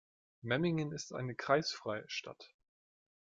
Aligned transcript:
Memmingen 0.41 0.93
ist 0.93 1.13
eine 1.13 1.35
kreisfreie 1.35 2.05
Stadt. 2.09 2.55